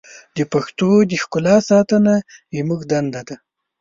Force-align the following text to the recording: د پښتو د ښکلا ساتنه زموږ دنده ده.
د 0.35 0.37
پښتو 0.53 0.89
د 1.09 1.11
ښکلا 1.23 1.57
ساتنه 1.69 2.13
زموږ 2.57 2.81
دنده 2.91 3.21
ده. 3.27 3.35